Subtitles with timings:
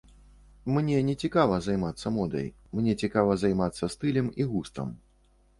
[0.77, 2.47] Мне не цікава займацца модай,
[2.79, 4.93] мне цікава займацца стылем і густам.